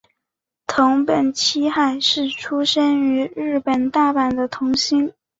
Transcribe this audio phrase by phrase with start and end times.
[0.65, 5.13] 藤本七海是出身于日本大阪的童星。